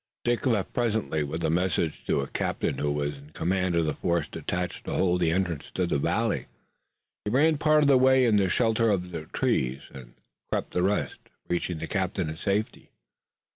[0.23, 3.93] Dick left presently with a message to a captain who was in command of the
[3.93, 6.47] force detached to hold the entrance to the valley.
[7.23, 10.15] He ran part of the way in the shelter of the trees and
[10.51, 12.89] crept the rest, reaching the captain in safety.